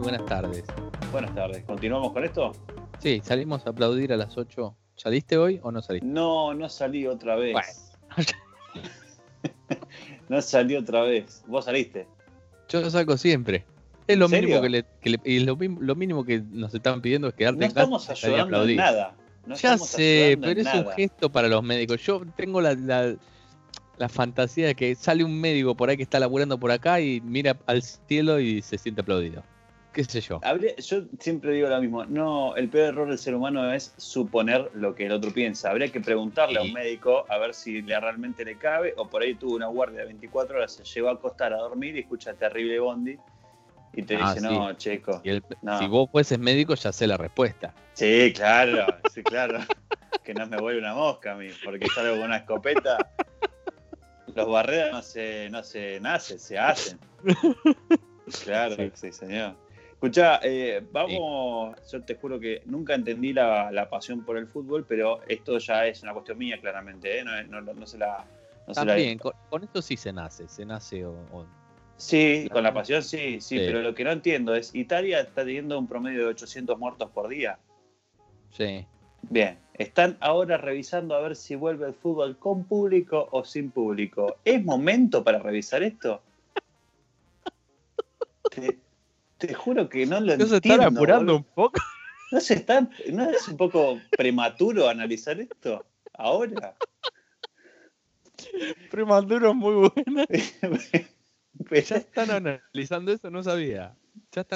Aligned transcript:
buenas 0.00 0.24
tardes. 0.26 0.64
Buenas 1.12 1.34
tardes. 1.34 1.64
¿Continuamos 1.64 2.12
con 2.12 2.24
esto? 2.24 2.52
Sí, 2.98 3.20
salimos 3.24 3.66
a 3.66 3.70
aplaudir 3.70 4.12
a 4.12 4.16
las 4.16 4.36
8. 4.36 4.76
¿Saliste 4.96 5.38
hoy 5.38 5.60
o 5.62 5.72
no 5.72 5.82
saliste? 5.82 6.06
No, 6.06 6.54
no 6.54 6.68
salí 6.68 7.06
otra 7.06 7.36
vez. 7.36 7.56
no 10.28 10.42
salí 10.42 10.76
otra 10.76 11.02
vez. 11.02 11.42
¿Vos 11.46 11.64
saliste? 11.64 12.06
Yo 12.68 12.80
lo 12.80 12.90
saco 12.90 13.16
siempre. 13.16 13.64
Es 14.06 14.18
lo 14.18 14.28
mínimo 14.28 14.60
que, 14.60 14.68
le, 14.68 14.84
y 15.24 15.40
lo, 15.40 15.56
mínimo 15.56 16.24
que 16.24 16.42
nos 16.50 16.74
están 16.74 17.00
pidiendo 17.00 17.28
es 17.28 17.34
quedarte 17.34 17.60
no 17.60 17.66
en 17.66 17.72
casa. 17.72 17.86
No 17.86 17.96
estamos 17.96 18.24
ayudando 18.24 18.64
en 18.64 18.76
nada. 18.76 19.14
ya 19.54 19.78
sé, 19.78 20.36
pero 20.40 20.60
es 20.60 20.74
un 20.74 20.86
gesto 20.92 21.30
para 21.30 21.48
los 21.48 21.62
médicos. 21.62 22.02
Yo 22.02 22.22
tengo 22.36 22.60
la, 22.60 22.74
la, 22.74 24.08
fantasía 24.08 24.66
de 24.66 24.74
que 24.74 24.94
sale 24.96 25.22
un 25.22 25.40
médico 25.40 25.76
por 25.76 25.90
ahí 25.90 25.96
que 25.96 26.02
está 26.02 26.18
laburando 26.18 26.58
por 26.58 26.72
acá 26.72 27.00
y 27.00 27.20
mira 27.20 27.56
al 27.66 27.82
cielo 27.82 28.40
y 28.40 28.62
se 28.62 28.78
siente 28.78 29.02
aplaudido. 29.02 29.44
¿Qué 29.92 30.04
sé 30.04 30.20
yo? 30.20 30.40
yo 30.78 31.02
siempre 31.18 31.52
digo 31.52 31.68
lo 31.68 31.80
mismo. 31.80 32.04
No, 32.04 32.54
el 32.54 32.68
peor 32.68 32.88
error 32.90 33.08
del 33.08 33.18
ser 33.18 33.34
humano 33.34 33.72
es 33.72 33.92
suponer 33.96 34.70
lo 34.74 34.94
que 34.94 35.06
el 35.06 35.12
otro 35.12 35.32
piensa. 35.32 35.70
Habría 35.70 35.90
que 35.90 36.00
preguntarle 36.00 36.60
a 36.60 36.62
un 36.62 36.72
médico 36.72 37.24
a 37.28 37.38
ver 37.38 37.54
si 37.54 37.82
le, 37.82 37.98
realmente 37.98 38.44
le 38.44 38.56
cabe 38.56 38.94
o 38.96 39.08
por 39.08 39.22
ahí 39.22 39.34
tuvo 39.34 39.56
una 39.56 39.66
guardia 39.66 40.00
de 40.00 40.06
24 40.06 40.56
horas, 40.56 40.72
se 40.72 40.84
llevó 40.84 41.08
a 41.08 41.12
acostar 41.12 41.52
a 41.52 41.56
dormir 41.56 41.96
y 41.96 42.00
escucha 42.00 42.34
terrible 42.34 42.78
bondi 42.78 43.18
y 43.92 44.02
te 44.02 44.16
ah, 44.16 44.34
dice, 44.34 44.46
no, 44.46 44.72
checo. 44.74 45.20
Si 45.24 45.86
vos 45.88 46.08
fueses 46.10 46.38
médico, 46.38 46.74
ya 46.74 46.92
sé 46.92 47.06
la 47.06 47.16
respuesta. 47.16 47.74
Sí, 47.94 48.32
claro, 48.34 48.86
sí, 49.12 49.22
claro. 49.22 49.58
que 50.24 50.34
no 50.34 50.46
me 50.46 50.58
vuelve 50.58 50.80
una 50.80 50.94
mosca 50.94 51.32
a 51.32 51.34
mí, 51.34 51.48
porque 51.64 51.86
salgo 51.92 52.14
con 52.16 52.26
una 52.26 52.36
escopeta. 52.38 52.98
Los 54.34 54.48
barreras 54.48 54.92
no 54.92 55.02
se, 55.02 55.50
no 55.50 55.64
se 55.64 55.98
nacen, 56.00 56.38
se 56.38 56.58
hacen. 56.58 56.98
Claro, 58.44 58.76
sí, 58.94 59.12
señor. 59.12 59.56
Escucha, 60.00 60.40
eh, 60.42 60.82
vamos, 60.92 61.76
yo 61.92 62.02
te 62.02 62.14
juro 62.14 62.40
que 62.40 62.62
nunca 62.64 62.94
entendí 62.94 63.34
la, 63.34 63.86
pasión 63.90 64.24
por 64.24 64.38
el 64.38 64.46
fútbol, 64.46 64.86
pero 64.88 65.20
esto 65.28 65.58
ya 65.58 65.86
es 65.86 66.02
una 66.02 66.14
cuestión 66.14 66.38
mía, 66.38 66.58
claramente, 66.58 67.18
¿eh? 67.18 67.24
no, 67.24 67.60
no, 67.60 67.86
se 67.86 67.98
la... 67.98 68.24
También, 68.72 69.18
con, 69.18 69.62
esto 69.62 69.82
sí 69.82 69.98
se 69.98 70.10
nace, 70.10 70.48
se 70.48 70.64
nace 70.64 71.04
o 71.04 71.44
Sí, 71.98 72.48
con 72.50 72.62
la 72.62 72.72
pasión 72.72 73.02
sí, 73.02 73.42
sí, 73.42 73.58
pero 73.58 73.82
lo 73.82 73.94
que 73.94 74.04
no 74.04 74.10
entiendo 74.10 74.54
es, 74.54 74.74
Italia 74.74 75.20
está 75.20 75.44
teniendo 75.44 75.78
un 75.78 75.86
promedio 75.86 76.20
de 76.20 76.26
800 76.28 76.78
muertos 76.78 77.10
por 77.10 77.28
día. 77.28 77.58
Sí. 78.52 78.86
Bien, 79.28 79.58
están 79.74 80.16
ahora 80.20 80.56
revisando 80.56 81.14
a 81.14 81.20
ver 81.20 81.36
si 81.36 81.56
vuelve 81.56 81.86
el 81.86 81.92
fútbol 81.92 82.38
con 82.38 82.64
público 82.64 83.28
o 83.32 83.44
sin 83.44 83.70
público. 83.70 84.38
¿Es 84.46 84.64
momento 84.64 85.22
para 85.22 85.40
revisar 85.40 85.82
esto? 85.82 86.22
te, 88.50 88.78
juro 89.54 89.88
que 89.88 90.06
no 90.06 90.20
lo 90.20 90.32
entiendo. 90.32 90.44
¿No 90.44 90.48
se 90.48 90.56
están 90.56 90.80
apurando 90.82 91.36
un 91.36 91.44
poco? 91.44 91.80
¿No, 92.32 92.40
se 92.40 92.54
están, 92.54 92.90
¿No 93.12 93.28
es 93.28 93.48
un 93.48 93.56
poco 93.56 94.00
prematuro 94.16 94.88
analizar 94.88 95.40
esto 95.40 95.84
ahora? 96.14 96.76
Prematuro 98.90 99.50
es 99.50 99.56
muy 99.56 99.74
bueno. 99.74 100.24
ya 101.70 101.96
están 101.96 102.30
analizando 102.30 103.12
eso, 103.12 103.30
no 103.30 103.42
sabía. 103.42 103.94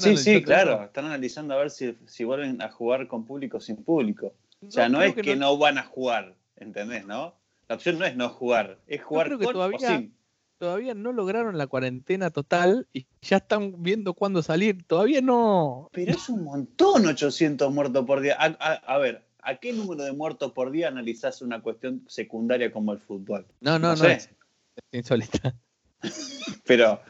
sí, 0.00 0.16
sí, 0.16 0.42
claro. 0.42 0.84
Están 0.84 1.06
analizando 1.06 1.54
a 1.54 1.58
ver 1.58 1.70
si, 1.70 2.24
vuelven 2.24 2.62
a 2.62 2.70
jugar 2.70 3.08
con 3.08 3.26
público 3.26 3.58
o 3.58 3.60
sin 3.60 3.76
público. 3.76 4.34
O 4.66 4.70
sea, 4.70 4.88
no, 4.88 5.02
es 5.02 5.14
que, 5.14 5.36
no... 5.36 5.58
van 5.58 5.78
a 5.78 5.82
jugar, 5.82 6.34
¿entendés, 6.56 7.04
no? 7.06 7.34
La 7.68 7.76
opción 7.76 7.98
no 7.98 8.04
es 8.04 8.16
no 8.16 8.28
jugar, 8.28 8.78
es 8.86 9.02
jugar 9.02 9.30
con 9.30 9.52
todavía, 9.52 9.76
o 9.76 9.80
sin. 9.80 10.14
Todavía 10.64 10.94
no 10.94 11.12
lograron 11.12 11.58
la 11.58 11.66
cuarentena 11.66 12.30
total 12.30 12.88
y 12.94 13.04
ya 13.20 13.36
están 13.36 13.82
viendo 13.82 14.14
cuándo 14.14 14.42
salir. 14.42 14.82
Todavía 14.86 15.20
no. 15.20 15.90
Pero 15.92 16.12
es 16.12 16.30
un 16.30 16.42
montón 16.42 17.04
800 17.04 17.70
muertos 17.70 18.06
por 18.06 18.22
día. 18.22 18.38
A, 18.38 18.96
ver, 18.96 19.26
¿a 19.42 19.56
qué 19.56 19.74
número 19.74 20.04
de 20.04 20.12
muertos 20.12 20.52
por 20.52 20.70
día 20.70 20.88
analizás 20.88 21.42
una 21.42 21.60
cuestión 21.60 22.02
secundaria 22.08 22.72
como 22.72 22.94
el 22.94 22.98
fútbol? 22.98 23.46
No, 23.60 23.78
no, 23.78 23.94
no. 23.94 24.06
es 24.06 24.30
insólita. 24.90 25.54
Pero, 26.66 27.02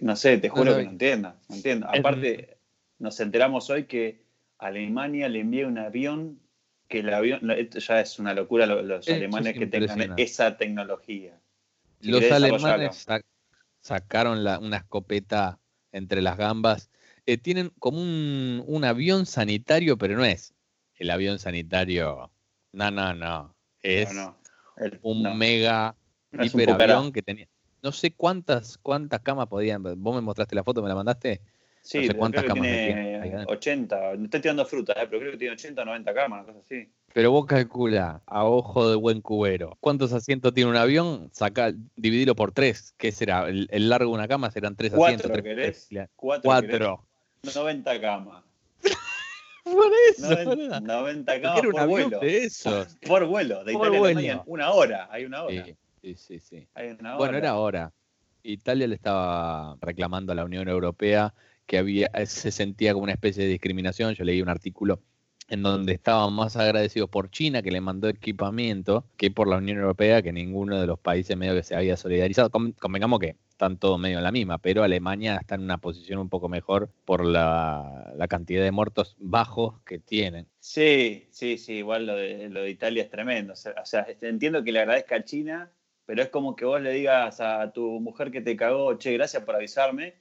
no 0.00 0.14
sé, 0.14 0.38
te 0.38 0.48
juro 0.48 0.76
que 0.76 0.84
no 0.84 0.90
entiendo. 0.90 1.34
No 1.48 1.56
entiendo. 1.56 1.88
Aparte, 1.88 2.56
nos 3.00 3.18
enteramos 3.18 3.68
hoy 3.68 3.86
que 3.86 4.22
Alemania 4.58 5.28
le 5.28 5.40
envía 5.40 5.66
un 5.66 5.78
avión, 5.78 6.38
que 6.86 7.00
el 7.00 7.12
avión, 7.12 7.40
ya 7.68 8.00
es 8.00 8.20
una 8.20 8.32
locura 8.32 8.66
los, 8.66 9.08
alemanes 9.08 9.58
que 9.58 9.66
tengan 9.66 10.14
esa 10.18 10.56
tecnología. 10.56 11.41
Los 12.02 12.30
alemanes 12.30 13.06
sacaron 13.80 14.38
una 14.38 14.76
escopeta 14.76 15.58
entre 15.92 16.22
las 16.22 16.36
gambas. 16.36 16.90
Eh, 17.26 17.38
tienen 17.38 17.72
como 17.78 17.98
un, 18.00 18.84
avión 18.84 19.26
sanitario, 19.26 19.96
pero 19.96 20.16
no 20.16 20.24
es 20.24 20.54
el 20.96 21.10
avión 21.10 21.38
sanitario. 21.38 22.30
No, 22.72 22.90
no, 22.90 23.14
no. 23.14 23.54
Es 23.80 24.10
un 25.02 25.38
mega 25.38 25.96
hiperavión 26.32 27.12
que 27.12 27.22
tenía 27.22 27.48
no 27.82 27.92
sé 27.92 28.14
cuántas, 28.14 28.78
cuántas 28.78 29.20
camas 29.20 29.48
podían. 29.48 29.82
Vos 29.82 30.14
me 30.14 30.20
mostraste 30.20 30.54
la 30.54 30.64
foto, 30.64 30.82
me 30.82 30.88
la 30.88 30.94
mandaste. 30.94 31.42
Sí, 31.82 31.98
no 31.98 32.06
sé 32.06 32.14
cuántas 32.14 32.44
camas 32.44 32.62
tiene 32.62 33.44
80, 33.46 34.16
no 34.16 34.24
estoy 34.24 34.40
tirando 34.40 34.64
frutas, 34.64 34.96
eh, 34.96 35.06
pero 35.10 35.18
creo 35.18 35.32
que 35.32 35.38
tiene 35.38 35.54
80 35.54 35.82
o 35.82 35.84
90 35.84 36.14
camas, 36.14 36.44
una 36.44 36.52
cosa 36.52 36.64
así. 36.64 36.88
Pero 37.12 37.32
vos 37.32 37.44
calcula, 37.46 38.22
a 38.24 38.44
ojo 38.44 38.88
de 38.88 38.96
buen 38.96 39.20
cubero, 39.20 39.76
¿cuántos 39.80 40.12
asientos 40.12 40.54
tiene 40.54 40.70
un 40.70 40.76
avión? 40.76 41.28
Saca, 41.32 41.72
dividirlo 41.96 42.36
por 42.36 42.52
tres. 42.52 42.94
¿Qué 42.96 43.10
será? 43.10 43.48
El, 43.48 43.88
largo 43.88 44.10
de 44.10 44.14
una 44.14 44.28
cama 44.28 44.50
serán 44.50 44.76
tres 44.76 44.94
asientos. 44.94 45.30
Tres, 45.32 45.88
Cuatro. 46.14 46.42
Cuatro. 46.44 47.06
90 47.54 48.00
camas. 48.00 48.44
por 49.64 49.90
eso. 50.10 50.30
90, 50.30 50.80
90 50.80 51.40
camas 51.40 51.60
por 51.72 51.86
vuelo. 51.88 52.20
De 52.20 52.44
esos. 52.44 52.96
Por, 53.06 53.26
vuelo. 53.26 53.64
De 53.64 53.72
Italia 53.72 53.98
vuelo. 53.98 54.42
una 54.46 54.70
hora. 54.70 55.08
Hay 55.10 55.24
una 55.24 55.42
hora. 55.42 55.64
Sí. 55.64 55.76
Sí, 56.02 56.14
sí, 56.16 56.40
sí. 56.40 56.68
Bueno, 57.16 57.36
era 57.36 57.56
hora. 57.56 57.92
Italia 58.42 58.86
le 58.88 58.94
estaba 58.94 59.76
reclamando 59.80 60.32
a 60.32 60.34
la 60.34 60.44
Unión 60.44 60.68
Europea 60.68 61.32
que 61.66 61.78
había, 61.78 62.10
eh, 62.14 62.26
se 62.26 62.50
sentía 62.50 62.92
como 62.92 63.04
una 63.04 63.12
especie 63.12 63.44
de 63.44 63.50
discriminación. 63.50 64.14
Yo 64.14 64.24
leí 64.24 64.42
un 64.42 64.48
artículo 64.48 65.00
en 65.48 65.62
donde 65.62 65.92
estaban 65.92 66.32
más 66.32 66.56
agradecidos 66.56 67.10
por 67.10 67.30
China, 67.30 67.62
que 67.62 67.70
le 67.70 67.80
mandó 67.80 68.08
equipamiento, 68.08 69.04
que 69.16 69.30
por 69.30 69.48
la 69.48 69.58
Unión 69.58 69.78
Europea, 69.78 70.22
que 70.22 70.32
ninguno 70.32 70.80
de 70.80 70.86
los 70.86 70.98
países 70.98 71.36
medio 71.36 71.54
que 71.54 71.62
se 71.62 71.74
había 71.74 71.96
solidarizado. 71.96 72.50
Convengamos 72.50 73.20
que 73.20 73.36
están 73.50 73.76
todos 73.76 73.98
medio 73.98 74.18
en 74.18 74.24
la 74.24 74.32
misma, 74.32 74.58
pero 74.58 74.82
Alemania 74.82 75.36
está 75.36 75.56
en 75.56 75.62
una 75.62 75.78
posición 75.78 76.20
un 76.20 76.30
poco 76.30 76.48
mejor 76.48 76.90
por 77.04 77.24
la, 77.24 78.14
cantidad 78.30 78.62
de 78.62 78.70
muertos 78.70 79.14
bajos 79.18 79.74
que 79.84 79.98
tienen. 79.98 80.46
Sí, 80.58 81.28
sí, 81.30 81.58
sí, 81.58 81.74
igual 81.74 82.06
lo 82.06 82.16
de, 82.16 82.48
lo 82.48 82.62
de 82.62 82.70
Italia 82.70 83.02
es 83.02 83.10
tremendo. 83.10 83.52
O 83.52 83.86
sea, 83.86 84.06
entiendo 84.22 84.64
que 84.64 84.72
le 84.72 84.80
agradezca 84.80 85.16
a 85.16 85.24
China 85.24 85.70
pero 86.04 86.22
es 86.22 86.28
como 86.30 86.56
que 86.56 86.64
vos 86.64 86.80
le 86.80 86.92
digas 86.92 87.40
a 87.40 87.72
tu 87.72 88.00
mujer 88.00 88.30
que 88.30 88.40
te 88.40 88.56
cagó, 88.56 88.98
che, 88.98 89.12
gracias 89.12 89.44
por 89.44 89.54
avisarme, 89.54 90.14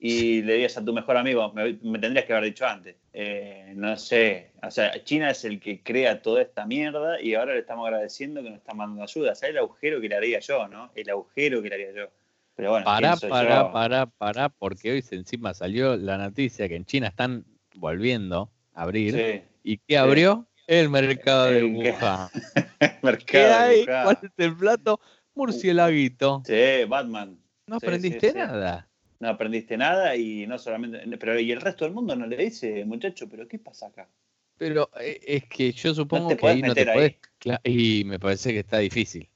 y 0.00 0.42
le 0.42 0.54
digas 0.54 0.76
a 0.76 0.84
tu 0.84 0.92
mejor 0.92 1.16
amigo, 1.16 1.52
me, 1.52 1.74
tendrías 1.98 2.24
que 2.24 2.32
haber 2.32 2.44
dicho 2.44 2.64
antes. 2.64 2.96
Eh, 3.12 3.72
no 3.74 3.96
sé, 3.96 4.52
o 4.62 4.70
sea, 4.70 5.02
China 5.02 5.30
es 5.30 5.44
el 5.44 5.58
que 5.58 5.82
crea 5.82 6.22
toda 6.22 6.42
esta 6.42 6.64
mierda 6.66 7.20
y 7.20 7.34
ahora 7.34 7.54
le 7.54 7.60
estamos 7.60 7.84
agradeciendo 7.86 8.42
que 8.42 8.50
nos 8.50 8.58
está 8.60 8.74
mandando 8.74 9.02
ayuda. 9.02 9.32
O 9.32 9.34
sea, 9.34 9.48
el 9.48 9.58
agujero 9.58 10.00
que 10.00 10.08
le 10.08 10.14
haría 10.14 10.38
yo, 10.38 10.68
¿no? 10.68 10.92
El 10.94 11.10
agujero 11.10 11.62
que 11.62 11.68
le 11.68 11.74
haría 11.74 11.92
yo. 11.92 12.08
Pero 12.54 12.70
bueno, 12.70 12.84
pará, 12.84 13.16
pará, 13.16 13.72
pará, 13.72 14.06
pará, 14.06 14.48
porque 14.48 14.92
hoy 14.92 15.04
encima 15.10 15.52
salió 15.54 15.96
la 15.96 16.16
noticia 16.16 16.68
que 16.68 16.76
en 16.76 16.84
China 16.84 17.08
están 17.08 17.44
volviendo 17.74 18.50
a 18.74 18.82
abrir. 18.82 19.44
¿Y 19.64 19.78
qué 19.78 19.98
abrió? 19.98 20.46
El 20.66 20.90
mercado 20.90 21.46
de 21.46 21.64
Wuhan. 21.64 22.28
¿Qué 23.26 23.38
hay? 23.38 23.84
¿Cuál 23.84 24.18
es 24.22 24.30
el 24.36 24.56
plato? 24.56 25.00
Murcielaguito. 25.34 26.42
Sí, 26.44 26.84
Batman. 26.86 27.38
No 27.66 27.76
aprendiste 27.76 28.32
nada. 28.32 28.88
No 29.20 29.28
aprendiste 29.28 29.76
nada 29.76 30.14
y 30.16 30.46
no 30.46 30.58
solamente. 30.58 31.00
Pero 31.18 31.38
y 31.38 31.50
el 31.50 31.60
resto 31.60 31.84
del 31.84 31.94
mundo 31.94 32.14
no 32.14 32.26
le 32.26 32.36
dice, 32.36 32.84
muchacho, 32.84 33.28
pero 33.28 33.48
¿qué 33.48 33.58
pasa 33.58 33.86
acá? 33.86 34.08
Pero 34.56 34.90
eh, 35.00 35.20
es 35.24 35.44
que 35.46 35.72
yo 35.72 35.94
supongo 35.94 36.36
que 36.36 36.46
ahí 36.46 36.62
no 36.62 36.74
te 36.74 36.84
puedes. 36.84 37.16
Y 37.64 38.04
me 38.04 38.18
parece 38.18 38.52
que 38.52 38.60
está 38.60 38.78
difícil. 38.78 39.28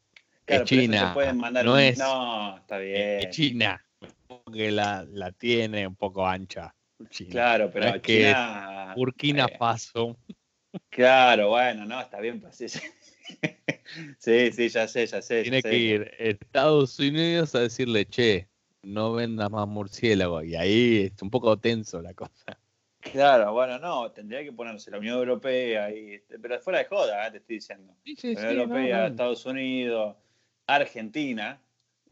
Claro, 0.45 0.65
China. 0.65 1.15
no, 1.65 1.79
es, 1.79 1.99
no, 1.99 2.57
está 2.59 2.79
bien. 2.79 3.21
Es 3.21 3.31
China. 3.31 3.85
Que 4.53 4.73
la, 4.73 5.07
la 5.11 5.31
tiene 5.33 5.87
un 5.87 5.95
poco 5.95 6.27
ancha. 6.27 6.75
Claro, 7.31 7.71
pero 7.73 7.97
es 7.97 8.03
que 8.03 8.35
Burkina 8.97 9.47
eh, 9.47 9.57
Faso. 9.59 10.17
Claro, 10.89 11.51
bueno, 11.51 11.85
no, 11.85 12.01
está 12.01 12.21
bien. 12.21 12.41
Pues, 12.41 12.57
sí, 14.19 14.53
sí, 14.53 14.69
ya 14.69 14.89
sé, 14.89 15.07
ya 15.07 15.23
sé. 15.23 15.43
Tiene 15.43 15.63
que 15.63 15.77
ir 15.77 16.11
Estados 16.19 16.99
Unidos 16.99 17.55
a 17.55 17.61
decirle, 17.61 18.07
che, 18.07 18.49
no 18.83 19.13
vendas 19.13 19.51
más 19.51 19.69
murciélago. 19.69 20.43
Y 20.43 20.57
ahí 20.57 21.11
es 21.15 21.23
un 21.23 21.31
poco 21.31 21.59
tenso 21.59 22.03
la 22.03 22.15
cosa. 22.15 22.59
Claro, 23.01 23.53
bueno, 23.53 23.79
no, 23.81 24.13
tendría 24.13 24.45
que 24.45 24.53
ponerse 24.53 24.91
la 24.91 24.99
Unión 24.99 25.19
Europea, 25.19 25.91
y, 25.91 26.23
pero 26.41 26.61
fuera 26.61 26.79
de 26.79 26.85
joda, 26.85 27.27
¿eh? 27.27 27.33
te 27.33 27.39
estoy 27.39 27.57
diciendo. 27.57 27.97
Sí, 28.05 28.15
sí, 28.17 28.35
la 28.35 28.41
Unión 28.43 28.61
Europea, 28.61 29.07
Estados 29.09 29.45
Unidos, 29.45 30.17
Argentina. 30.67 31.61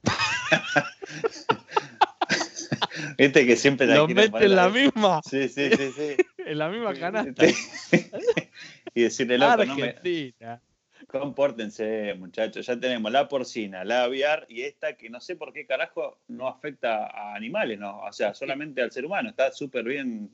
Viste 3.19 3.47
que 3.47 3.57
siempre 3.57 3.87
la 3.87 3.97
Lo 3.97 4.09
mete 4.09 4.45
en 4.45 4.57
la 4.57 4.69
misma. 4.69 5.21
Sí, 5.29 5.49
sí, 5.49 5.71
sí, 5.71 5.93
sí. 5.93 6.17
en 6.39 6.59
la 6.59 6.69
misma 6.69 6.95
canasta. 6.95 7.47
y 8.95 9.03
decirle, 9.03 9.39
loco, 9.39 9.63
Argentina. 9.63 10.61
Compórtense, 11.11 12.15
muchachos. 12.15 12.67
Ya 12.67 12.79
tenemos 12.79 13.11
la 13.11 13.29
porcina, 13.29 13.85
la 13.85 14.05
aviar 14.05 14.47
y 14.49 14.63
esta 14.63 14.97
que 14.97 15.11
no 15.11 15.21
sé 15.21 15.35
por 15.37 15.53
qué 15.53 15.67
carajo 15.67 16.19
no 16.29 16.47
afecta 16.47 17.07
a 17.07 17.35
animales, 17.35 17.79
¿no? 17.79 18.01
O 18.01 18.13
sea, 18.13 18.33
solamente 18.35 18.81
al 18.81 18.93
ser 18.93 19.05
humano. 19.05 19.31
Está 19.31 19.51
súper 19.53 19.85
bien 19.85 20.31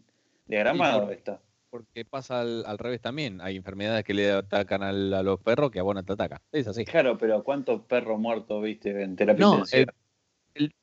diagramado 0.46 1.11
esto. 1.11 1.40
Porque 1.70 2.05
pasa 2.05 2.40
al, 2.40 2.78
revés 2.78 3.00
también. 3.00 3.40
Hay 3.40 3.56
enfermedades 3.56 4.05
que 4.05 4.14
le 4.14 4.31
atacan 4.31 4.82
a 4.82 4.93
los 4.93 5.40
perros 5.40 5.70
que 5.70 5.81
a 5.81 5.82
vos 5.82 5.94
no 5.94 6.05
te 6.05 6.12
atacan. 6.12 6.38
Es 6.52 6.67
así. 6.69 6.84
Claro, 6.84 7.17
pero 7.17 7.43
¿cuántos 7.43 7.82
perros 7.82 8.19
muertos 8.19 8.62
viste 8.62 9.02
en 9.02 9.17
terapia 9.17 9.46
no, 9.46 9.64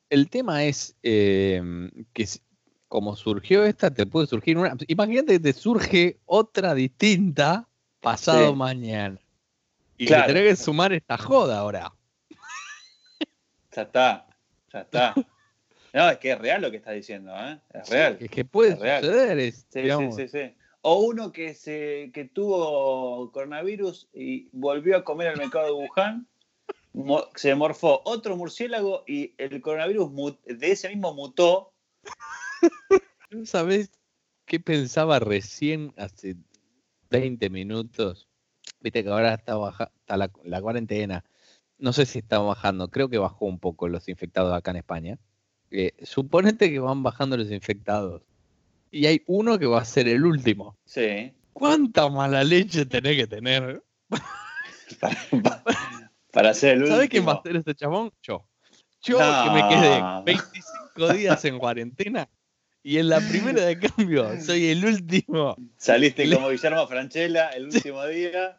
el, 0.08 0.28
tema 0.28 0.64
es 0.64 0.96
eh, 1.02 1.60
que 2.12 2.26
como 2.86 3.16
surgió 3.16 3.64
esta, 3.64 3.92
te 3.92 4.06
puede 4.06 4.28
surgir 4.28 4.56
una. 4.56 4.76
Imagínate 4.86 5.32
que 5.32 5.40
te 5.40 5.52
surge 5.52 6.20
otra 6.26 6.74
distinta 6.74 7.68
pasado 8.00 8.54
mañana. 8.54 9.18
Y 9.96 10.06
claro. 10.06 10.26
tenés 10.26 10.48
que 10.48 10.56
sumar 10.56 10.92
esta 10.92 11.16
joda 11.16 11.58
ahora. 11.58 11.92
Ya 13.74 13.82
está, 13.82 14.26
ya 14.72 14.80
está. 14.80 15.14
No, 15.92 16.10
es 16.10 16.18
que 16.18 16.32
es 16.32 16.38
real 16.40 16.60
lo 16.60 16.72
que 16.72 16.78
estás 16.78 16.94
diciendo, 16.94 17.32
¿eh? 17.36 17.60
Es 17.72 17.88
real. 17.88 18.16
es 18.20 18.28
que 18.28 18.44
puede 18.44 18.72
suceder. 18.72 19.52
sí, 19.52 19.62
sí, 19.70 20.12
sí, 20.16 20.28
sí, 20.28 20.54
O 20.80 20.98
uno 21.00 21.30
que, 21.30 21.54
se, 21.54 22.10
que 22.12 22.24
tuvo 22.24 23.30
coronavirus 23.30 24.08
y 24.12 24.48
volvió 24.50 24.96
a 24.96 25.04
comer 25.04 25.28
al 25.28 25.36
mercado 25.36 25.66
de 25.66 25.72
Wuhan, 25.72 26.26
se 27.36 27.54
morfó 27.54 28.02
otro 28.04 28.36
murciélago 28.36 29.04
y 29.06 29.34
el 29.38 29.60
coronavirus 29.60 30.10
de 30.44 30.72
ese 30.72 30.88
mismo 30.88 31.14
mutó. 31.14 31.72
¿Sabes 33.44 33.92
qué 34.46 34.58
pensaba 34.58 35.20
recién 35.20 35.92
hace 35.96 36.34
20 37.10 37.50
minutos? 37.50 38.28
Viste 38.84 39.02
que 39.02 39.08
ahora 39.08 39.32
está, 39.32 39.56
baja, 39.56 39.90
está 40.00 40.18
la, 40.18 40.60
cuarentena. 40.60 41.24
No 41.78 41.94
sé 41.94 42.04
si 42.04 42.18
está 42.18 42.38
bajando, 42.38 42.88
creo 42.88 43.08
que 43.08 43.16
bajó 43.16 43.46
un 43.46 43.58
poco 43.58 43.88
los 43.88 44.10
infectados 44.10 44.52
acá 44.52 44.72
en 44.72 44.76
España. 44.76 45.18
Eh, 45.70 45.92
suponete 46.02 46.70
que 46.70 46.80
van 46.80 47.02
bajando 47.02 47.38
los 47.38 47.50
infectados. 47.50 48.20
Y 48.90 49.06
hay 49.06 49.22
uno 49.26 49.58
que 49.58 49.64
va 49.64 49.80
a 49.80 49.86
ser 49.86 50.06
el 50.06 50.26
último. 50.26 50.76
Sí. 50.84 51.32
¿Cuánta 51.54 52.10
mala 52.10 52.44
leche 52.44 52.84
tenés 52.84 53.16
que 53.16 53.26
tener? 53.26 53.82
para, 56.30 56.52
ser 56.52 56.72
el 56.72 56.78
último. 56.80 56.96
¿Sabes 56.96 57.08
quién 57.08 57.26
va 57.26 57.32
a 57.32 57.42
ser 57.42 57.56
ese 57.56 57.74
chabón? 57.74 58.12
Yo. 58.22 58.46
Yo 59.02 59.16
que 59.16 59.50
me 59.50 59.68
quedé 59.70 60.02
25 60.26 61.12
días 61.14 61.42
en 61.46 61.58
cuarentena 61.58 62.28
y 62.84 62.98
en 62.98 63.08
la 63.08 63.18
primera 63.18 63.64
de 63.64 63.78
cambio 63.96 64.40
soy 64.40 64.66
el 64.66 64.84
último. 64.84 65.56
Saliste 65.78 66.30
como 66.32 66.50
Guillermo 66.50 66.86
Franchella 66.86 67.48
el 67.48 67.64
último 67.64 68.06
día. 68.06 68.56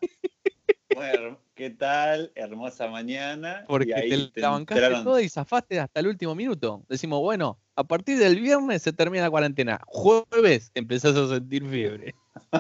Bueno, 0.94 1.40
¿qué 1.54 1.70
tal? 1.70 2.32
Hermosa 2.36 2.88
mañana. 2.88 3.64
Porque 3.68 3.94
te, 3.94 4.28
te 4.28 4.42
bancaste 4.42 5.04
todo 5.04 5.20
y 5.20 5.30
zafaste 5.30 5.80
hasta 5.80 6.00
el 6.00 6.08
último 6.08 6.34
minuto. 6.34 6.84
Decimos, 6.90 7.22
bueno, 7.22 7.60
a 7.76 7.84
partir 7.84 8.18
del 8.18 8.40
viernes 8.40 8.82
se 8.82 8.94
termina 8.94 9.26
la 9.26 9.30
cuarentena. 9.30 9.80
Jueves 9.86 10.72
empezás 10.74 11.16
a 11.16 11.28
sentir 11.28 11.64
fiebre. 11.70 12.16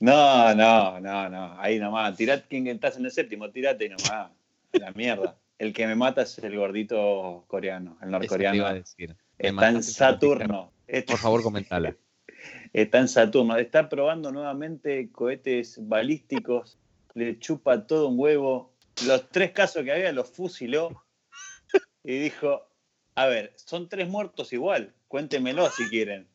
no, 0.00 0.54
no, 0.54 1.00
no, 1.00 1.28
no. 1.30 1.60
Ahí 1.60 1.78
nomás. 1.78 2.14
Tirate, 2.16 2.46
quien 2.46 2.66
estás 2.66 2.98
en 2.98 3.06
el 3.06 3.10
séptimo, 3.10 3.50
tirate 3.50 3.88
nomás. 3.88 4.32
La 4.72 4.92
mierda. 4.92 5.38
El 5.58 5.72
que 5.72 5.86
me 5.86 5.94
mata 5.94 6.22
es 6.22 6.38
el 6.38 6.56
gordito 6.56 7.44
coreano, 7.46 7.96
el 8.02 8.10
norcoreano. 8.10 8.54
Eso 8.54 8.62
iba 8.62 8.70
a 8.70 8.74
decir. 8.74 9.16
Está 9.40 9.70
en 9.70 9.82
Saturno. 9.82 10.72
Por 11.06 11.18
favor, 11.18 11.42
comentala. 11.42 11.96
Está 12.72 12.98
en 12.98 13.08
Saturno. 13.08 13.56
Está 13.56 13.88
probando 13.88 14.30
nuevamente 14.30 15.10
cohetes 15.10 15.78
balísticos. 15.88 16.78
Le 17.14 17.38
chupa 17.38 17.86
todo 17.86 18.08
un 18.08 18.18
huevo. 18.18 18.74
Los 19.06 19.30
tres 19.30 19.52
casos 19.52 19.84
que 19.84 19.92
había 19.92 20.12
los 20.12 20.30
fusiló. 20.30 21.04
Y 22.04 22.18
dijo: 22.18 22.68
A 23.14 23.26
ver, 23.26 23.54
son 23.56 23.88
tres 23.88 24.08
muertos 24.08 24.52
igual. 24.52 24.94
Cuéntemelo 25.08 25.70
si 25.70 25.88
quieren. 25.88 26.28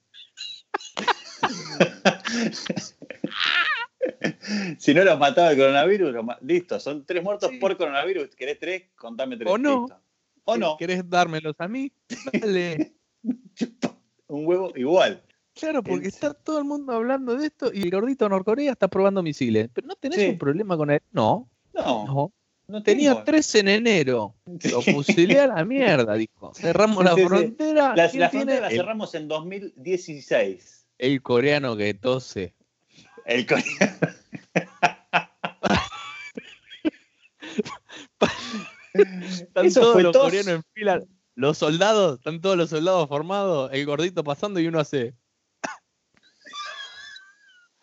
si 4.80 4.94
no 4.94 5.04
los 5.04 5.20
mataba 5.20 5.52
el 5.52 5.58
coronavirus, 5.58 6.16
listo, 6.42 6.80
son 6.80 7.06
tres 7.06 7.24
muertos 7.24 7.52
por 7.60 7.78
coronavirus. 7.78 8.36
¿Querés 8.36 8.60
tres? 8.60 8.84
Contame 8.96 9.38
tres. 9.38 9.52
O 9.52 9.58
no. 9.58 9.88
¿O 10.46 10.58
no? 10.58 10.78
¿Querés 10.78 11.08
dármelos 11.10 11.56
a 11.60 11.68
mí? 11.68 11.92
Dale. 12.34 12.95
Un 14.28 14.46
huevo 14.48 14.72
igual. 14.76 15.22
Claro, 15.54 15.84
porque 15.84 16.10
está 16.10 16.34
todo 16.34 16.58
el 16.60 16.66
mundo 16.66 16.92
hablando 16.94 17.36
de 17.38 17.48
esto 17.48 17.72
y 17.74 17.84
el 17.84 17.92
gordito 17.92 18.28
Norcorea 18.28 18.74
está 18.74 18.90
probando 18.90 19.24
misiles. 19.24 19.70
Pero 19.74 19.88
no 19.88 19.96
tenés 19.96 20.30
un 20.30 20.38
problema 20.38 20.76
con 20.76 20.92
él. 20.92 21.02
No. 21.12 21.50
No. 21.74 22.34
no. 22.68 22.84
Tenía 22.84 23.24
tres 23.24 23.56
en 23.56 23.70
enero. 23.70 24.36
Lo 24.46 24.82
fusilé 24.82 25.40
a 25.40 25.48
la 25.48 25.64
mierda, 25.66 26.16
dijo. 26.16 26.54
Cerramos 26.54 27.06
la 27.06 27.16
frontera. 27.16 27.96
La, 27.96 28.10
frontera 28.10 28.62
la 28.62 28.70
cerramos 28.70 29.16
en 29.16 29.30
2016. 29.30 30.88
El 30.98 31.22
coreano 31.22 31.78
que 31.78 31.94
tose. 31.94 32.54
El 33.26 33.46
coreano. 33.46 33.98
Están 38.94 39.74
todos 39.74 40.04
los 40.04 40.18
coreanos 40.18 40.48
en 40.56 40.64
fila. 40.74 41.02
Los 41.36 41.58
soldados, 41.58 42.20
están 42.20 42.40
todos 42.40 42.56
los 42.56 42.70
soldados 42.70 43.10
formados, 43.10 43.70
el 43.74 43.86
gordito 43.86 44.24
pasando 44.24 44.62
y 44.62 44.68
uno 44.68 44.80
hace. 44.80 45.14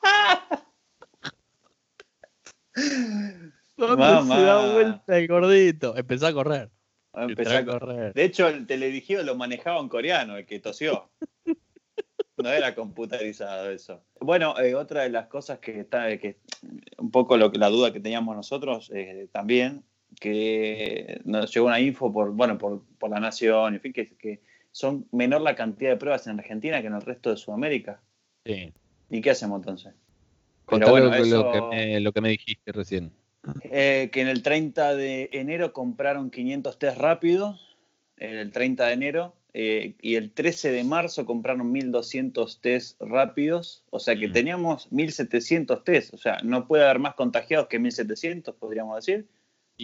¿Dónde 3.77 4.35
se 4.35 4.43
da 4.43 4.73
vuelta 4.73 5.19
el 5.19 5.29
gordito? 5.29 5.95
Empezó 5.97 6.29
a 6.29 6.33
correr. 6.33 6.71
Empezó 7.13 7.59
a 7.59 7.65
correr. 7.67 8.15
De 8.15 8.25
hecho, 8.25 8.49
el 8.49 8.67
teledirigido 8.67 9.23
lo 9.23 9.35
manejaba 9.35 9.83
un 9.83 9.91
coreano, 9.91 10.39
el 10.39 10.47
que 10.47 10.59
tosió. 10.59 11.11
No 12.39 12.49
era 12.49 12.75
computarizado 12.75 13.71
eso. 13.71 14.03
Bueno, 14.19 14.59
eh, 14.59 14.75
otra 14.75 15.03
de 15.03 15.11
las 15.11 15.27
cosas 15.27 15.59
que 15.59 15.81
está, 15.81 16.17
que 16.17 16.39
un 16.97 17.11
poco 17.11 17.37
lo, 17.37 17.53
la 17.53 17.69
duda 17.69 17.93
que 17.93 18.01
teníamos 18.01 18.35
nosotros 18.35 18.91
eh, 18.95 19.29
también 19.31 19.85
que 20.21 21.21
nos 21.25 21.53
llegó 21.53 21.67
una 21.67 21.81
info 21.81 22.13
por, 22.13 22.33
bueno, 22.33 22.59
por, 22.59 22.83
por 22.99 23.11
la 23.11 23.21
Nación, 23.21 23.75
en 23.75 23.81
fin, 23.81 23.93
que, 23.93 24.09
que, 24.17 24.41
son 24.71 25.07
menor 25.13 25.43
la 25.43 25.55
cantidad 25.55 25.91
de 25.91 25.97
pruebas 25.97 26.27
en 26.27 26.39
Argentina 26.39 26.81
que 26.81 26.87
en 26.87 26.95
el 26.95 27.03
resto 27.03 27.31
de 27.31 27.37
Sudamérica. 27.37 28.01
Sí. 28.47 28.73
¿Y 29.11 29.21
qué 29.21 29.31
hacemos 29.31 29.59
entonces? 29.59 29.93
Bueno, 30.67 30.87
lo, 30.87 31.11
que 31.11 31.61
me, 31.61 32.01
lo, 32.01 32.13
que 32.13 32.21
me, 32.23 32.31
dijiste 32.31 32.73
recién. 32.73 33.13
Eh, 33.65 34.09
que 34.13 34.23
en 34.23 34.29
el 34.29 34.43
30 34.43 34.95
de 34.95 35.29
enero 35.33 35.73
compraron 35.75 36.31
500 36.31 36.79
test 36.79 36.97
rápidos, 36.97 37.77
el 38.17 38.51
30 38.53 38.87
de 38.87 38.93
enero, 38.93 39.35
eh, 39.55 39.95
y 40.01 40.15
el 40.15 40.33
13 40.33 40.73
de 40.73 40.85
marzo 40.85 41.27
compraron 41.27 41.75
1.200 41.75 42.61
test 42.61 42.99
rápidos, 43.03 43.85
o 43.91 43.99
sea 43.99 44.17
que 44.17 44.29
teníamos 44.29 44.91
1.700 44.91 45.85
test, 45.85 46.15
o 46.15 46.17
sea, 46.17 46.39
no 46.43 46.67
puede 46.67 46.85
haber 46.85 47.01
más 47.01 47.15
contagiados 47.15 47.69
que 47.69 47.79
1.700, 47.79 48.55
podríamos 48.55 48.97
decir, 48.97 49.27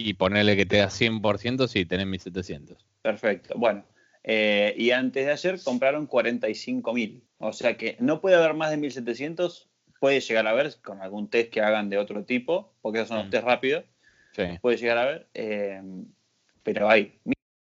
y 0.01 0.13
ponerle 0.13 0.55
que 0.55 0.65
te 0.65 0.77
da 0.77 0.87
100% 0.87 1.67
si 1.67 1.85
tenés 1.85 2.07
1700. 2.07 2.77
Perfecto. 3.01 3.55
Bueno, 3.57 3.83
eh, 4.23 4.73
y 4.77 4.91
antes 4.91 5.25
de 5.25 5.31
ayer 5.33 5.61
compraron 5.61 6.07
45.000. 6.07 7.21
O 7.39 7.51
sea 7.51 7.75
que 7.75 7.97
no 7.99 8.21
puede 8.21 8.37
haber 8.37 8.53
más 8.53 8.71
de 8.71 8.77
1700. 8.77 9.67
Puede 9.99 10.21
llegar 10.21 10.47
a 10.47 10.53
ver 10.53 10.73
con 10.81 11.01
algún 11.01 11.29
test 11.29 11.51
que 11.51 11.59
hagan 11.59 11.89
de 11.89 11.97
otro 11.97 12.23
tipo, 12.23 12.73
porque 12.81 12.99
esos 12.99 13.09
son 13.09 13.17
los 13.17 13.27
mm. 13.27 13.31
test 13.31 13.43
rápidos. 13.43 13.83
Sí. 14.31 14.43
Puede 14.61 14.77
llegar 14.77 14.97
a 14.99 15.05
ver. 15.05 15.27
Eh, 15.33 15.81
pero 16.63 16.89
hay 16.89 17.19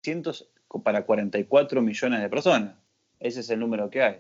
1.600 0.04 0.49
para 0.83 1.06
44 1.06 1.80
millones 1.80 2.21
de 2.21 2.28
personas. 2.28 2.75
Ese 3.21 3.38
es 3.38 3.50
el 3.50 3.61
número 3.61 3.88
que 3.88 4.02
hay. 4.02 4.16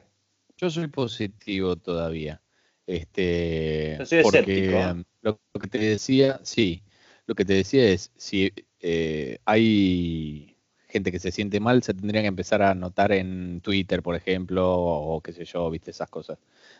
Yo 0.56 0.70
soy 0.70 0.86
positivo 0.86 1.74
todavía. 1.74 2.40
Este, 2.86 3.96
Yo 3.98 4.06
soy 4.06 4.18
escéptico. 4.18 5.04
lo 5.22 5.40
que 5.60 5.68
te 5.68 5.78
decía, 5.78 6.38
sí, 6.44 6.84
lo 7.26 7.34
que 7.34 7.44
te 7.44 7.54
decía 7.54 7.88
es, 7.88 8.12
si 8.16 8.52
eh, 8.80 9.38
hay 9.44 10.56
gente 10.88 11.12
que 11.12 11.18
se 11.18 11.32
siente 11.32 11.60
mal, 11.60 11.82
se 11.82 11.92
tendrían 11.92 12.22
que 12.22 12.28
empezar 12.28 12.62
a 12.62 12.74
notar 12.74 13.12
en 13.12 13.60
Twitter, 13.60 14.02
por 14.02 14.14
ejemplo, 14.14 14.72
o, 14.74 15.20
qué 15.20 15.32
sé 15.32 15.44
yo, 15.44 15.68
viste 15.70 15.90
esas 15.90 16.08
cosas. 16.08 16.38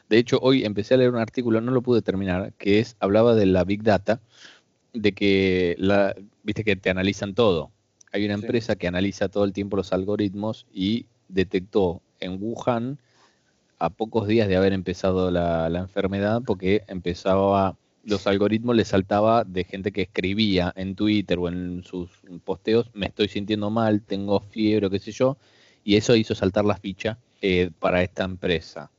De 0.09 0.19
hecho, 0.19 0.39
hoy 0.41 0.65
empecé 0.65 0.95
a 0.95 0.97
leer 0.97 1.11
un 1.11 1.19
artículo, 1.19 1.61
no 1.61 1.73
lo 1.73 1.83
pude 1.83 2.01
terminar, 2.01 2.53
que 2.55 2.79
es, 2.79 2.97
hablaba 3.01 3.35
de 3.35 3.47
la 3.47 3.65
Big 3.65 3.83
Data, 3.83 4.21
de 4.93 5.13
que, 5.13 5.75
la, 5.79 6.15
viste 6.45 6.65
que 6.65 6.77
te 6.77 6.91
analizan 6.91 7.35
todo. 7.35 7.71
Hay 8.13 8.25
una 8.25 8.35
empresa 8.35 8.77
que 8.77 8.87
analiza 8.87 9.29
todo 9.29 9.45
el 9.45 9.53
tiempo 9.53 9.77
los 9.77 9.93
algoritmos 9.93 10.67
y 10.73 11.07
detectó 11.29 12.01
en 12.21 12.39
Wuhan, 12.41 12.99
a 13.79 13.91
pocos 13.91 14.27
días 14.27 14.49
de 14.49 14.57
haber 14.57 14.73
empezado 14.73 15.31
la, 15.31 15.69
la 15.69 15.81
enfermedad, 15.81 16.41
porque 16.47 16.85
empezaba 16.87 17.77
los 18.07 18.27
algoritmos 18.27 18.77
les 18.77 18.89
saltaba 18.89 19.45
de 19.45 19.65
gente 19.65 19.91
que 19.93 20.03
escribía 20.03 20.73
en 20.77 20.95
Twitter 20.95 21.39
o 21.39 21.49
en 21.49 21.83
sus 21.83 22.09
posteos, 22.45 22.89
me 22.95 23.07
estoy 23.07 23.29
sintiendo 23.29 23.69
mal, 23.69 24.01
tengo 24.01 24.41
fiebre, 24.41 24.89
qué 24.89 24.99
sé 25.01 25.13
yo, 25.13 25.37
Y 25.85 25.97
eso 25.97 26.17
hizo 26.17 26.35
saltar 26.35 26.65
la 26.65 26.77
ficha 26.77 27.19
eh, 27.43 27.71
para 27.79 28.03
esta 28.03 28.25
empresa. 28.25 28.91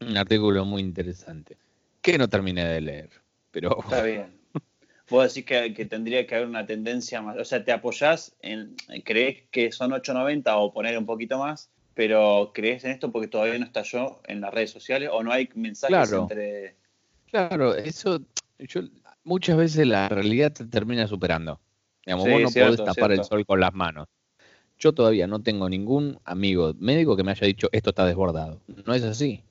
Un 0.00 0.16
artículo 0.16 0.64
muy 0.64 0.82
interesante. 0.82 1.56
Que 2.00 2.18
no 2.18 2.28
terminé 2.28 2.64
de 2.64 2.80
leer, 2.80 3.10
pero... 3.50 3.78
Está 3.80 4.02
bien. 4.02 4.42
Vos 5.10 5.34
decís 5.34 5.44
que, 5.44 5.84
tendría 5.84 6.26
que 6.26 6.34
haber 6.36 6.48
una 6.48 6.64
tendencia 6.64 7.20
más, 7.20 7.36
o 7.36 7.44
sea, 7.44 7.64
te 7.64 7.72
apoyás 7.72 8.34
en, 8.40 8.76
crees 9.04 9.42
que 9.50 9.70
son 9.70 9.90
8.90 9.90 10.44
o 10.56 10.72
poner 10.72 10.96
un 10.96 11.04
poquito 11.04 11.38
más, 11.38 11.70
pero 11.94 12.52
crees 12.54 12.84
en 12.84 12.92
esto 12.92 13.12
porque 13.12 13.28
todavía 13.28 13.58
no 13.58 13.66
estalló 13.66 14.20
en 14.26 14.40
las 14.40 14.54
redes 14.54 14.70
sociales 14.70 15.10
o 15.12 15.22
no 15.22 15.32
hay 15.32 15.48
mensajes 15.54 16.12
entre... 16.12 16.76
Claro, 17.30 17.74
eso, 17.74 18.20
yo, 18.66 18.82
muchas 19.24 19.56
veces 19.56 19.86
la 19.86 20.08
realidad 20.08 20.52
te 20.52 20.64
termina 20.64 21.06
superando. 21.06 21.60
Digamos, 22.04 22.28
vos 22.28 22.42
no 22.42 22.50
podés 22.50 22.84
tapar 22.84 23.12
el 23.12 23.24
sol 23.24 23.46
con 23.46 23.60
las 23.60 23.72
manos. 23.74 24.08
Yo 24.78 24.92
todavía 24.92 25.26
no 25.26 25.40
tengo 25.40 25.68
ningún 25.68 26.18
amigo 26.24 26.74
médico 26.78 27.16
que 27.16 27.22
me 27.22 27.30
haya 27.30 27.46
dicho 27.46 27.68
esto 27.70 27.90
está 27.90 28.04
desbordado. 28.04 28.60
No 28.84 28.94
es 28.94 29.04
así. 29.04 29.44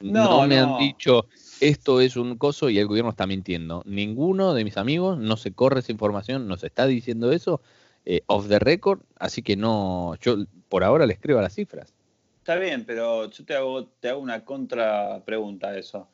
No, 0.00 0.46
me 0.46 0.58
han 0.58 0.78
dicho 0.78 1.26
esto 1.60 2.00
es 2.00 2.16
un 2.16 2.36
coso 2.36 2.70
y 2.70 2.78
el 2.78 2.86
gobierno 2.86 3.10
está 3.10 3.26
mintiendo. 3.26 3.82
Ninguno 3.84 4.54
de 4.54 4.64
mis 4.64 4.76
amigos 4.76 5.18
no 5.18 5.36
se 5.36 5.52
corre 5.52 5.80
esa 5.80 5.92
información, 5.92 6.46
nos 6.48 6.64
está 6.64 6.86
diciendo 6.86 7.32
eso 7.32 7.60
eh, 8.06 8.22
off 8.26 8.48
the 8.48 8.58
record, 8.58 9.00
así 9.18 9.42
que 9.42 9.56
no, 9.56 10.14
yo 10.22 10.38
por 10.68 10.84
ahora 10.84 11.06
le 11.06 11.12
escribo 11.12 11.40
las 11.40 11.54
cifras. 11.54 11.92
Está 12.38 12.56
bien, 12.56 12.84
pero 12.86 13.30
yo 13.30 13.44
te 13.44 13.54
hago, 13.54 13.84
te 13.84 14.08
hago 14.08 14.20
una 14.20 14.44
contra 14.44 15.22
pregunta 15.24 15.68
a 15.68 15.76
eso. 15.76 16.08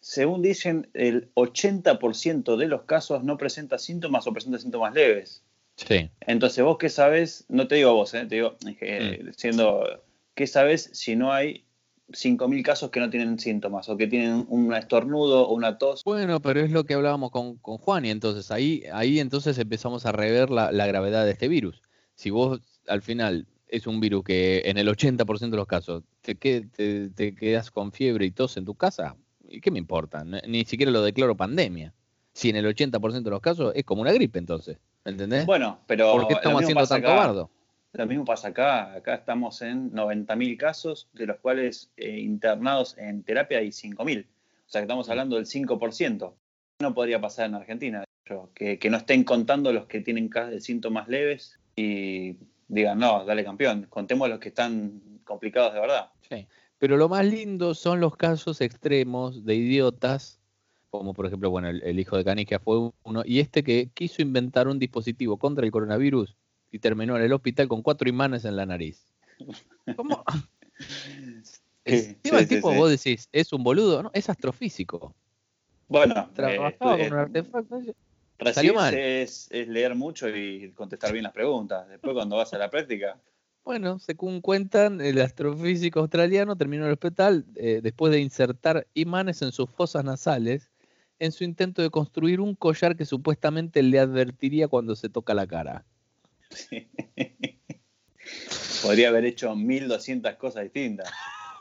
Según 0.00 0.42
dicen, 0.42 0.88
el 0.94 1.32
80% 1.34 2.56
de 2.56 2.66
los 2.66 2.82
casos 2.82 3.24
no 3.24 3.36
presenta 3.36 3.78
síntomas 3.78 4.26
o 4.26 4.32
presenta 4.32 4.58
síntomas 4.58 4.94
leves. 4.94 5.42
Sí. 5.76 6.10
Entonces, 6.20 6.64
vos 6.64 6.78
qué 6.78 6.88
sabes, 6.88 7.44
no 7.48 7.68
te 7.68 7.76
digo 7.76 7.94
vos, 7.94 8.14
eh, 8.14 8.26
te 8.26 8.36
digo, 8.36 8.56
mm. 8.62 9.32
siendo, 9.36 10.02
¿qué 10.34 10.46
sabes 10.46 10.90
si 10.92 11.16
no 11.16 11.32
hay 11.32 11.64
5.000 12.10 12.62
casos 12.62 12.90
que 12.90 13.00
no 13.00 13.10
tienen 13.10 13.38
síntomas 13.38 13.88
o 13.88 13.96
que 13.96 14.06
tienen 14.06 14.46
un 14.48 14.72
estornudo 14.72 15.46
o 15.46 15.54
una 15.54 15.78
tos. 15.78 16.04
Bueno, 16.04 16.40
pero 16.40 16.60
es 16.60 16.70
lo 16.70 16.84
que 16.84 16.94
hablábamos 16.94 17.30
con, 17.30 17.58
Juan 17.58 18.04
y 18.04 18.10
entonces 18.10 18.50
ahí, 18.50 18.84
ahí 18.92 19.20
entonces 19.20 19.58
empezamos 19.58 20.06
a 20.06 20.12
rever 20.12 20.50
la, 20.50 20.86
gravedad 20.86 21.24
de 21.24 21.32
este 21.32 21.48
virus. 21.48 21.82
Si 22.14 22.30
vos 22.30 22.60
al 22.86 23.02
final 23.02 23.46
es 23.68 23.86
un 23.86 24.00
virus 24.00 24.24
que 24.24 24.62
en 24.64 24.78
el 24.78 24.88
80% 24.88 25.50
de 25.50 25.56
los 25.56 25.66
casos 25.66 26.02
te, 26.22 26.34
te, 26.34 27.10
te, 27.10 27.34
quedas 27.34 27.70
con 27.70 27.92
fiebre 27.92 28.24
y 28.24 28.30
tos 28.30 28.56
en 28.56 28.64
tu 28.64 28.74
casa, 28.74 29.14
¿y 29.14 29.27
qué 29.62 29.70
me 29.70 29.78
importa? 29.78 30.24
Ni 30.24 30.64
siquiera 30.64 30.92
lo 30.92 31.02
declaro 31.02 31.36
pandemia. 31.36 31.92
Si 32.32 32.50
en 32.50 32.56
el 32.56 32.66
80% 32.66 33.22
de 33.22 33.30
los 33.30 33.40
casos 33.40 33.72
es 33.74 33.84
como 33.84 34.02
una 34.02 34.12
gripe 34.12 34.38
entonces, 34.38 34.78
¿entendés? 35.04 35.44
Bueno, 35.46 35.80
pero... 35.86 36.12
¿Por 36.12 36.28
qué 36.28 36.34
estamos 36.34 36.62
haciendo 36.62 36.86
tanto 36.86 37.08
bardo? 37.08 37.50
Lo 37.92 38.06
mismo 38.06 38.24
pasa 38.24 38.48
acá. 38.48 38.92
Acá 38.92 39.14
estamos 39.14 39.60
en 39.62 39.92
90.000 39.92 40.56
casos, 40.56 41.08
de 41.14 41.26
los 41.26 41.38
cuales 41.38 41.90
eh, 41.96 42.18
internados 42.20 42.96
en 42.98 43.22
terapia 43.22 43.58
hay 43.58 43.68
5.000. 43.68 44.24
O 44.24 44.70
sea 44.70 44.80
que 44.80 44.84
estamos 44.84 45.08
hablando 45.08 45.36
del 45.36 45.46
5%. 45.46 46.32
No 46.80 46.94
podría 46.94 47.20
pasar 47.20 47.46
en 47.46 47.56
Argentina, 47.56 48.04
que, 48.54 48.78
que 48.78 48.90
no 48.90 48.98
estén 48.98 49.24
contando 49.24 49.72
los 49.72 49.86
que 49.86 50.00
tienen 50.00 50.30
síntomas 50.60 51.08
leves 51.08 51.58
y 51.74 52.36
digan, 52.68 52.98
no, 52.98 53.24
dale 53.24 53.44
campeón, 53.44 53.86
contemos 53.88 54.28
los 54.28 54.38
que 54.38 54.50
están 54.50 55.00
complicados 55.24 55.74
de 55.74 55.80
verdad. 55.80 56.10
Sí. 56.28 56.46
Pero 56.78 56.96
lo 56.96 57.08
más 57.08 57.24
lindo 57.24 57.74
son 57.74 58.00
los 58.00 58.16
casos 58.16 58.60
extremos 58.60 59.44
de 59.44 59.54
idiotas, 59.56 60.40
como 60.90 61.12
por 61.12 61.26
ejemplo, 61.26 61.50
bueno, 61.50 61.68
el, 61.68 61.82
el 61.82 61.98
hijo 61.98 62.16
de 62.16 62.24
Canigia 62.24 62.60
fue 62.60 62.90
uno, 63.02 63.22
y 63.24 63.40
este 63.40 63.62
que 63.62 63.90
quiso 63.94 64.22
inventar 64.22 64.68
un 64.68 64.78
dispositivo 64.78 65.36
contra 65.36 65.64
el 65.64 65.72
coronavirus 65.72 66.36
y 66.70 66.78
terminó 66.78 67.16
en 67.16 67.22
el 67.24 67.32
hospital 67.32 67.68
con 67.68 67.82
cuatro 67.82 68.08
imanes 68.08 68.44
en 68.44 68.56
la 68.56 68.66
nariz. 68.66 69.04
¿Cómo? 69.96 70.24
el 71.84 72.48
tipo, 72.48 72.72
vos 72.74 72.90
decís, 72.90 73.28
es 73.32 73.52
un 73.52 73.62
boludo, 73.62 74.02
¿no? 74.02 74.10
Es 74.14 74.28
astrofísico. 74.28 75.14
Bueno, 75.88 76.30
trabajaba 76.34 76.98
eh, 76.98 77.08
con 77.08 77.12
un 77.12 77.18
artefacto. 77.18 77.82
Salió 78.52 78.74
mal. 78.74 78.94
Es, 78.94 79.48
leer 79.50 79.94
mucho 79.94 80.28
y 80.28 80.70
contestar 80.72 81.12
bien 81.12 81.24
las 81.24 81.32
preguntas. 81.32 81.88
Después, 81.88 82.14
cuando 82.14 82.36
vas 82.36 82.52
a 82.52 82.58
la 82.58 82.70
práctica. 82.70 83.18
Bueno, 83.68 83.98
según 83.98 84.40
cuentan, 84.40 85.02
el 85.02 85.20
astrofísico 85.20 86.00
australiano 86.00 86.56
terminó 86.56 86.84
en 86.84 86.86
el 86.86 86.94
hospital 86.94 87.44
eh, 87.54 87.80
después 87.82 88.10
de 88.10 88.18
insertar 88.18 88.86
imanes 88.94 89.42
en 89.42 89.52
sus 89.52 89.68
fosas 89.68 90.06
nasales 90.06 90.70
en 91.18 91.32
su 91.32 91.44
intento 91.44 91.82
de 91.82 91.90
construir 91.90 92.40
un 92.40 92.54
collar 92.54 92.96
que 92.96 93.04
supuestamente 93.04 93.82
le 93.82 93.98
advertiría 93.98 94.68
cuando 94.68 94.96
se 94.96 95.10
toca 95.10 95.34
la 95.34 95.46
cara. 95.46 95.84
Podría 98.82 99.10
haber 99.10 99.26
hecho 99.26 99.54
1200 99.54 100.36
cosas 100.36 100.62
distintas. 100.62 101.10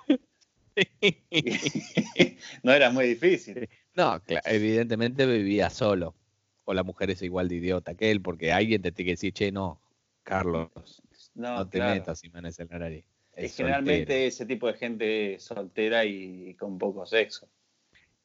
no 2.63 2.71
era 2.71 2.89
muy 2.89 3.05
difícil. 3.05 3.67
No, 3.95 4.21
evidentemente 4.45 5.25
vivía 5.25 5.69
solo. 5.69 6.15
O 6.63 6.73
la 6.73 6.83
mujer 6.83 7.09
es 7.09 7.21
igual 7.21 7.49
de 7.49 7.55
idiota 7.55 7.95
que 7.95 8.11
él, 8.11 8.21
porque 8.21 8.53
alguien 8.53 8.81
te 8.81 8.93
tiene 8.93 9.07
que 9.07 9.11
decir, 9.11 9.33
che, 9.33 9.51
no, 9.51 9.81
Carlos, 10.23 11.01
no, 11.37 11.67
te 11.69 11.79
metas 11.79 12.23
y 12.23 12.29
manes 12.29 12.59
el 12.59 12.67
nariz. 12.69 13.05
Es 13.33 13.55
generalmente 13.55 14.27
ese 14.27 14.45
tipo 14.45 14.67
de 14.67 14.73
gente 14.73 15.39
soltera 15.39 16.03
y 16.05 16.55
con 16.55 16.77
poco 16.77 17.05
sexo. 17.05 17.47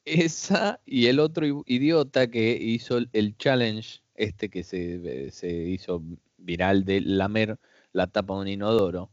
Esa 0.05 0.81
y 0.85 1.07
el 1.07 1.21
otro 1.21 1.47
idiota 1.67 2.29
que 2.29 2.57
hizo 2.61 2.99
el 3.13 3.37
challenge, 3.37 4.01
este 4.15 4.49
que 4.49 4.65
se, 4.65 5.31
se 5.31 5.53
hizo 5.53 6.03
viral 6.39 6.85
de 6.85 7.03
lamer 7.03 7.59
la 7.93 8.07
tapa 8.07 8.35
de 8.35 8.41
un 8.41 8.49
inodoro. 8.49 9.11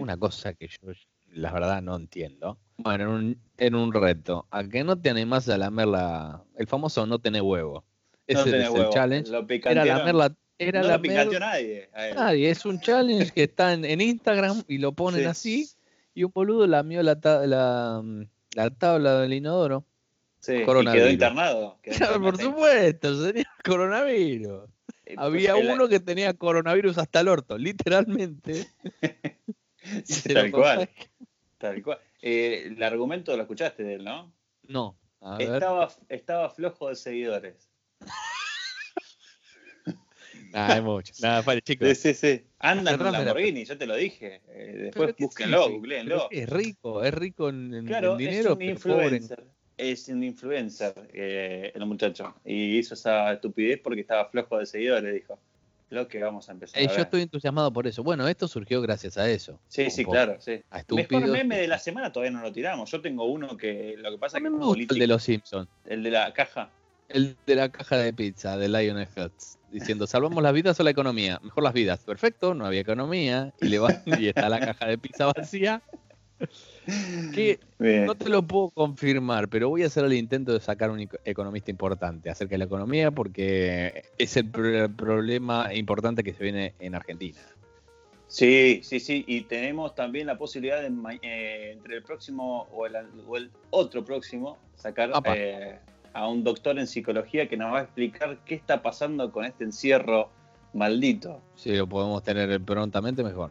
Una 0.00 0.16
cosa 0.16 0.54
que 0.54 0.66
yo, 0.66 0.90
la 1.30 1.52
verdad, 1.52 1.80
no 1.82 1.94
entiendo. 1.94 2.58
Bueno, 2.78 3.04
en 3.04 3.10
un, 3.10 3.40
en 3.58 3.74
un 3.76 3.92
reto, 3.92 4.46
a 4.50 4.64
que 4.64 4.82
no 4.82 5.00
te 5.00 5.10
animás 5.10 5.48
a 5.48 5.56
lamer 5.56 5.86
la. 5.86 6.44
El 6.56 6.66
famoso 6.66 7.06
no 7.06 7.20
tener 7.20 7.42
huevo. 7.42 7.84
Ese 8.26 8.48
es 8.48 8.74
el 8.74 8.90
challenge. 8.90 9.30
era 9.64 9.84
lamer 9.84 10.14
la. 10.14 10.36
Era 10.58 10.82
no 10.82 10.88
lo 10.88 10.98
nadie. 11.38 11.88
Nadie. 12.14 12.50
Es 12.50 12.64
un 12.64 12.80
challenge 12.80 13.30
que 13.32 13.44
está 13.44 13.72
en, 13.72 14.00
Instagram 14.00 14.64
y 14.66 14.78
lo 14.78 14.92
ponen 14.92 15.26
así. 15.26 15.68
Y 16.14 16.24
un 16.24 16.32
boludo 16.34 16.66
lamió 16.66 17.02
la, 17.02 17.18
la, 17.46 18.02
la 18.54 18.70
tabla 18.70 19.20
del 19.20 19.34
inodoro. 19.34 19.84
Sí, 20.40 20.62
coronavirus. 20.64 21.04
quedó 21.04 21.12
internado. 21.12 21.78
por 22.20 22.40
supuesto, 22.40 23.24
sería 23.24 23.48
coronavirus. 23.64 24.68
Eh, 25.04 25.14
pues, 25.14 25.18
Había 25.18 25.56
uno 25.56 25.88
que 25.88 26.00
tenía 26.00 26.34
coronavirus 26.34 26.98
hasta 26.98 27.20
el 27.20 27.28
orto, 27.28 27.58
literalmente. 27.58 28.66
tal, 30.32 30.50
cual, 30.50 30.88
tal 31.58 31.82
cual. 31.82 31.98
Eh, 32.20 32.64
el 32.66 32.82
argumento 32.82 33.36
lo 33.36 33.42
escuchaste 33.42 33.82
de 33.82 33.94
él, 33.94 34.04
¿no? 34.04 34.32
No. 34.62 34.96
estaba, 35.38 35.88
estaba 36.08 36.50
flojo 36.50 36.88
de 36.88 36.96
seguidores. 36.96 37.70
Nada, 40.52 40.74
hay 40.74 40.82
mucho. 40.82 41.12
Nada, 41.20 41.42
vale, 41.42 41.62
chicos. 41.62 41.88
Sí, 41.88 41.94
sí, 41.94 42.14
sí. 42.14 42.44
Anda 42.58 42.92
en 42.92 43.02
Lamborghini, 43.02 43.64
yo 43.64 43.76
te 43.78 43.86
lo 43.86 43.96
dije. 43.96 44.40
Eh, 44.48 44.74
después 44.84 45.14
búsquenlo, 45.18 45.70
googleenlo. 45.70 46.28
Es 46.30 46.48
rico, 46.48 47.04
es 47.04 47.14
rico 47.14 47.48
en, 47.48 47.74
en 47.74 47.84
dinero. 47.84 48.18
Es 48.18 48.46
un 48.46 48.62
influencer 48.62 49.44
es 49.78 50.08
un 50.08 50.24
influencer 50.24 50.92
eh, 51.14 51.72
el 51.74 51.86
muchacho 51.86 52.34
y 52.44 52.78
hizo 52.78 52.94
esa 52.94 53.32
estupidez 53.32 53.80
porque 53.82 54.00
estaba 54.00 54.28
flojo 54.28 54.58
de 54.58 54.66
seguidores, 54.66 55.14
dijo. 55.14 55.38
Lo 55.90 56.06
que 56.06 56.22
vamos 56.22 56.46
a 56.50 56.52
empezar. 56.52 56.82
Eh, 56.82 56.86
yo 56.94 57.00
estoy 57.00 57.22
entusiasmado 57.22 57.72
por 57.72 57.86
eso. 57.86 58.02
Bueno, 58.02 58.28
esto 58.28 58.46
surgió 58.46 58.82
gracias 58.82 59.16
a 59.16 59.30
eso. 59.30 59.58
Sí, 59.68 59.88
sí, 59.88 60.04
claro, 60.04 60.36
sí. 60.38 60.60
Mejor 60.90 61.26
meme 61.28 61.56
de 61.56 61.66
la 61.66 61.78
semana 61.78 62.12
todavía 62.12 62.36
no 62.36 62.42
lo 62.42 62.52
tiramos. 62.52 62.90
Yo 62.90 63.00
tengo 63.00 63.24
uno 63.24 63.56
que 63.56 63.94
lo 63.96 64.10
que 64.10 64.18
pasa 64.18 64.36
es 64.36 64.42
que 64.42 64.48
el 64.48 64.98
de 64.98 65.06
los 65.06 65.22
Simpsons. 65.22 65.66
El 65.86 66.02
de 66.02 66.10
la 66.10 66.34
caja. 66.34 66.68
El 67.08 67.36
de 67.46 67.54
la 67.54 67.70
caja 67.70 67.96
de 67.96 68.12
pizza 68.12 68.56
de 68.56 68.68
Lionel 68.68 69.08
Hutz 69.16 69.58
diciendo 69.70 70.06
salvamos 70.06 70.42
las 70.42 70.52
vidas 70.52 70.78
o 70.80 70.82
la 70.82 70.90
economía. 70.90 71.40
Mejor 71.42 71.64
las 71.64 71.72
vidas. 71.72 72.00
Perfecto, 72.00 72.54
no 72.54 72.66
había 72.66 72.80
economía 72.80 73.52
y 73.60 73.68
le 73.68 73.78
va, 73.78 74.02
y 74.06 74.28
está 74.28 74.48
la 74.48 74.60
caja 74.60 74.86
de 74.86 74.98
pizza 74.98 75.26
vacía 75.26 75.82
que 77.34 77.58
no 77.78 78.14
te 78.14 78.28
lo 78.28 78.42
puedo 78.42 78.70
confirmar, 78.70 79.48
pero 79.48 79.68
voy 79.68 79.82
a 79.82 79.86
hacer 79.86 80.04
el 80.04 80.12
intento 80.12 80.52
de 80.52 80.60
sacar 80.60 80.90
un 80.90 81.08
economista 81.24 81.70
importante 81.70 82.30
acerca 82.30 82.52
de 82.52 82.58
la 82.58 82.64
economía 82.64 83.10
porque 83.10 84.04
es 84.18 84.36
el 84.36 84.48
problema 84.50 85.74
importante 85.74 86.22
que 86.22 86.32
se 86.32 86.42
viene 86.42 86.74
en 86.78 86.94
Argentina. 86.94 87.40
Sí, 88.28 88.80
sí, 88.84 89.00
sí, 89.00 89.24
y 89.26 89.42
tenemos 89.42 89.94
también 89.94 90.26
la 90.26 90.36
posibilidad 90.36 90.82
de 90.82 90.92
eh, 91.22 91.72
entre 91.72 91.96
el 91.96 92.02
próximo 92.02 92.68
o 92.72 92.86
el, 92.86 93.50
otro 93.70 94.04
próximo 94.04 94.58
sacar 94.76 95.10
eh, 95.34 95.78
a 96.18 96.26
un 96.26 96.42
doctor 96.42 96.78
en 96.78 96.86
psicología 96.88 97.48
que 97.48 97.56
nos 97.56 97.72
va 97.72 97.78
a 97.78 97.82
explicar 97.82 98.38
qué 98.44 98.56
está 98.56 98.82
pasando 98.82 99.30
con 99.30 99.44
este 99.44 99.62
encierro 99.62 100.30
maldito. 100.72 101.40
Si 101.54 101.74
lo 101.76 101.86
podemos 101.86 102.24
tener 102.24 102.60
prontamente, 102.60 103.22
mejor. 103.22 103.50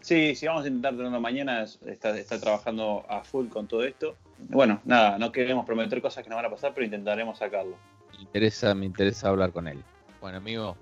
Sí, 0.00 0.36
sí, 0.36 0.46
vamos 0.46 0.64
a 0.64 0.68
intentar 0.68 0.96
tenerlo 0.96 1.20
mañana. 1.20 1.64
Está, 1.64 2.16
está 2.16 2.40
trabajando 2.40 3.04
a 3.08 3.24
full 3.24 3.48
con 3.48 3.66
todo 3.66 3.82
esto. 3.82 4.16
Bueno, 4.38 4.80
nada, 4.84 5.18
no 5.18 5.32
queremos 5.32 5.66
prometer 5.66 6.00
cosas 6.00 6.22
que 6.22 6.30
no 6.30 6.36
van 6.36 6.44
a 6.44 6.50
pasar, 6.50 6.72
pero 6.72 6.84
intentaremos 6.84 7.38
sacarlo. 7.38 7.76
Me 8.12 8.22
interesa, 8.22 8.74
me 8.76 8.86
interesa 8.86 9.30
hablar 9.30 9.50
con 9.50 9.66
él. 9.66 9.82
Bueno, 10.20 10.38
amigo, 10.38 10.76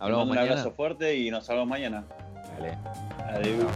hablamos 0.00 0.26
mañana. 0.26 0.46
Un 0.46 0.52
abrazo 0.52 0.72
fuerte 0.72 1.14
y 1.16 1.30
nos 1.30 1.48
hablamos 1.48 1.68
mañana. 1.68 2.04
Dale. 2.58 2.76
Adiós. 3.28 3.72